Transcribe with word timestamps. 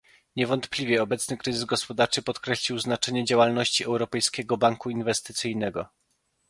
Niewątpliwie 0.35 1.03
obecny 1.03 1.37
kryzys 1.37 1.65
gospodarczy 1.65 2.21
podkreślił 2.21 2.79
znaczenie 2.79 3.25
działalności 3.25 3.83
Europejskiego 3.83 4.57
Banku 4.57 4.89
Inwestycyjnego 4.89 5.85